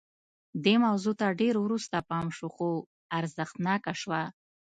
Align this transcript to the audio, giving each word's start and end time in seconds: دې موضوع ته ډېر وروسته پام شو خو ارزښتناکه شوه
دې 0.63 0.75
موضوع 0.85 1.15
ته 1.21 1.27
ډېر 1.41 1.55
وروسته 1.65 1.97
پام 2.09 2.27
شو 2.37 2.47
خو 2.55 2.69
ارزښتناکه 3.17 3.93
شوه 4.01 4.21